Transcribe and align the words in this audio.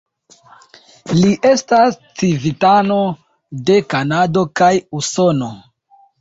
Li 1.17 1.33
estas 1.49 1.97
civitano 2.21 2.97
de 3.69 3.77
Kanado 3.95 4.45
kaj 4.63 4.71
Usono. 5.03 5.53